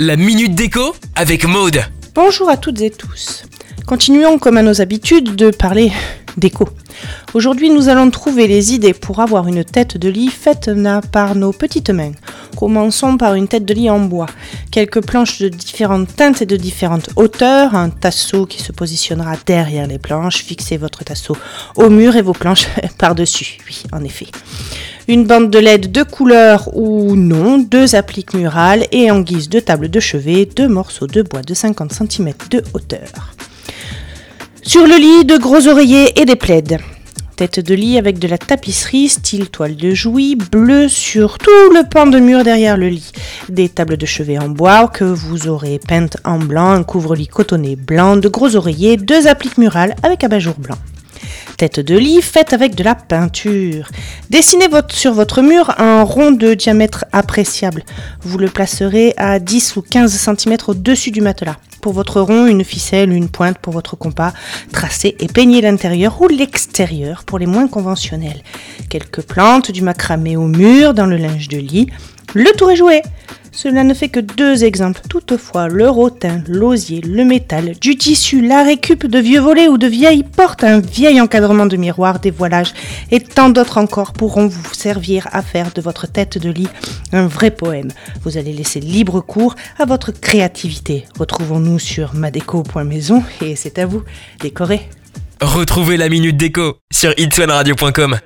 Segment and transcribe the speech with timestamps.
[0.00, 1.82] La minute déco avec Maude.
[2.14, 3.44] Bonjour à toutes et tous.
[3.84, 5.92] Continuons comme à nos habitudes de parler
[6.38, 6.66] déco.
[7.34, 10.70] Aujourd'hui, nous allons trouver les idées pour avoir une tête de lit faite
[11.12, 12.12] par nos petites mains.
[12.56, 14.28] Commençons par une tête de lit en bois.
[14.70, 19.86] Quelques planches de différentes teintes et de différentes hauteurs, un tasseau qui se positionnera derrière
[19.86, 21.36] les planches, fixez votre tasseau
[21.74, 22.66] au mur et vos planches
[22.98, 23.58] par-dessus.
[23.68, 24.28] Oui, en effet
[25.08, 29.60] une bande de LED de couleur ou non, deux appliques murales et en guise de
[29.60, 33.34] table de chevet, deux morceaux de bois de 50 cm de hauteur.
[34.62, 36.78] Sur le lit, de gros oreillers et des plaides.
[37.36, 41.88] Tête de lit avec de la tapisserie, style toile de jouy, bleu sur tout le
[41.88, 43.12] pan de mur derrière le lit.
[43.48, 47.76] Des tables de chevet en bois que vous aurez peintes en blanc, un couvre-lit cotonné
[47.76, 50.78] blanc, de gros oreillers, deux appliques murales avec abat-jour blanc
[51.56, 53.88] tête de lit faite avec de la peinture.
[54.30, 57.84] Dessinez sur votre mur un rond de diamètre appréciable.
[58.22, 61.56] Vous le placerez à 10 ou 15 cm au-dessus du matelas.
[61.80, 64.32] Pour votre rond, une ficelle, une pointe pour votre compas.
[64.72, 68.42] Tracez et peignez l'intérieur ou l'extérieur pour les moins conventionnels.
[68.90, 71.86] Quelques plantes, du macramé au mur, dans le linge de lit.
[72.34, 73.02] Le tour est joué
[73.56, 75.00] cela ne fait que deux exemples.
[75.08, 79.86] Toutefois, le rotin, l'osier, le métal, du tissu, la récup de vieux volets ou de
[79.86, 82.74] vieilles portes, un vieil encadrement de miroir, des voilages
[83.10, 86.68] et tant d'autres encore pourront vous servir à faire de votre tête de lit
[87.12, 87.88] un vrai poème.
[88.24, 91.06] Vous allez laisser libre cours à votre créativité.
[91.18, 94.02] Retrouvons-nous sur madeco.maison et c'est à vous,
[94.40, 94.86] décorer.
[95.40, 98.18] Retrouvez la Minute Déco sur itswanradio.com.